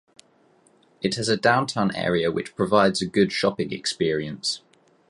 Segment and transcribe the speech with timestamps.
[1.03, 4.63] It has a downtown area which provides a good shopping experience.